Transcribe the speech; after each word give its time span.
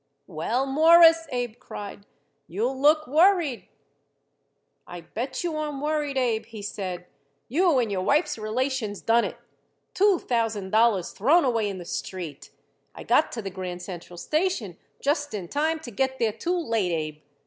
"Well, 0.25 0.65
Mawruss," 0.65 1.27
Abe 1.31 1.59
cried, 1.59 2.07
"you 2.47 2.67
look 2.67 3.05
worried." 3.05 3.67
"I 4.87 5.01
bet 5.01 5.43
you 5.43 5.57
I'm 5.57 5.79
worried, 5.79 6.17
Abe," 6.17 6.47
he 6.47 6.63
said. 6.63 7.05
"You 7.47 7.77
and 7.77 7.91
your 7.91 8.01
wife's 8.01 8.35
relations 8.39 8.99
done 9.01 9.25
it. 9.25 9.37
Two 9.93 10.17
thousand 10.17 10.71
dollars 10.71 11.11
thrown 11.11 11.45
away 11.45 11.69
in 11.69 11.77
the 11.77 11.85
street. 11.85 12.49
I 12.95 13.03
got 13.03 13.31
to 13.33 13.43
the 13.43 13.51
Grand 13.51 13.83
Central 13.83 14.17
Station 14.17 14.75
just 15.01 15.35
in 15.35 15.47
time 15.47 15.79
to 15.81 15.91
get 15.91 16.17
there 16.17 16.33
too 16.33 16.57
late, 16.57 16.91
Abe. 16.91 17.21